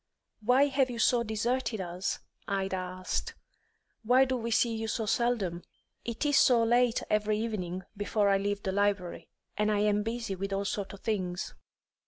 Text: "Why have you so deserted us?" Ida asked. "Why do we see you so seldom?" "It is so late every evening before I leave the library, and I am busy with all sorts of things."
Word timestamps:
"Why 0.43 0.65
have 0.65 0.89
you 0.89 0.97
so 0.97 1.21
deserted 1.21 1.79
us?" 1.79 2.17
Ida 2.47 2.75
asked. 2.75 3.35
"Why 4.01 4.25
do 4.25 4.35
we 4.35 4.49
see 4.49 4.75
you 4.75 4.87
so 4.87 5.05
seldom?" 5.05 5.61
"It 6.03 6.25
is 6.25 6.37
so 6.39 6.63
late 6.63 7.03
every 7.07 7.37
evening 7.37 7.83
before 7.95 8.27
I 8.29 8.39
leave 8.39 8.63
the 8.63 8.71
library, 8.71 9.27
and 9.57 9.71
I 9.71 9.81
am 9.81 10.01
busy 10.01 10.33
with 10.35 10.53
all 10.53 10.65
sorts 10.65 10.95
of 10.95 11.01
things." 11.01 11.53